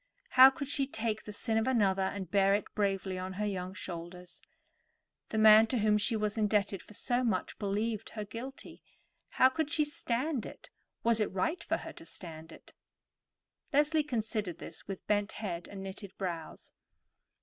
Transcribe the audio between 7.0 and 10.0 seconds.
much believed her guilty. How could she